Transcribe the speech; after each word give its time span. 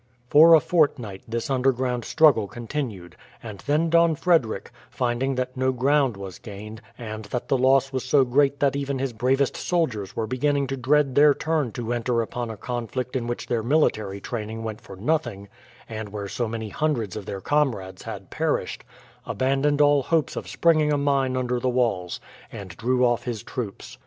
For 0.31 0.55
a 0.55 0.59
fortnight 0.59 1.21
this 1.27 1.47
underground 1.51 2.05
struggle 2.05 2.47
continued, 2.47 3.15
and 3.43 3.59
then 3.67 3.91
Don 3.91 4.15
Frederick 4.15 4.71
finding 4.89 5.35
that 5.35 5.55
no 5.55 5.71
ground 5.71 6.17
was 6.17 6.39
gained, 6.39 6.81
and 6.97 7.25
that 7.25 7.49
the 7.49 7.57
loss 7.59 7.93
was 7.93 8.03
so 8.03 8.25
great 8.25 8.59
that 8.61 8.75
even 8.75 8.97
his 8.97 9.13
bravest 9.13 9.55
soldiers 9.55 10.15
were 10.15 10.25
beginning 10.25 10.65
to 10.65 10.75
dread 10.75 11.13
their 11.13 11.35
turn 11.35 11.71
to 11.73 11.93
enter 11.93 12.23
upon 12.23 12.49
a 12.49 12.57
conflict 12.57 13.15
in 13.15 13.27
which 13.27 13.45
their 13.45 13.61
military 13.61 14.19
training 14.19 14.63
went 14.63 14.81
for 14.81 14.95
nothing, 14.95 15.47
and 15.87 16.09
where 16.09 16.27
so 16.27 16.47
many 16.47 16.69
hundreds 16.69 17.15
of 17.15 17.27
their 17.27 17.39
comrades 17.39 18.01
had 18.01 18.31
perished 18.31 18.83
abandoned 19.27 19.81
all 19.81 20.01
hopes 20.01 20.35
of 20.35 20.47
springing 20.47 20.91
a 20.91 20.97
mine 20.97 21.37
under 21.37 21.59
the 21.59 21.69
walls, 21.69 22.19
and 22.51 22.75
drew 22.75 23.05
off 23.05 23.25
his 23.25 23.43
troops. 23.43 23.99